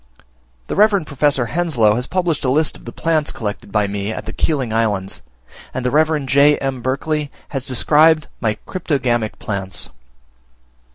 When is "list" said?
2.49-2.75